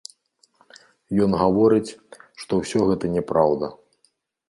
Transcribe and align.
Ён 1.27 1.31
гаворыць, 1.43 1.91
што 2.43 2.53
ўсё 2.65 2.79
гэта 2.91 3.15
няпраўда. 3.21 3.75